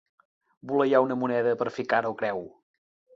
Voleiar 0.71 1.01
una 1.07 1.17
moneda 1.23 1.53
per 1.59 1.67
fer 1.75 1.85
cara 1.93 2.13
o 2.15 2.17
creu. 2.23 2.43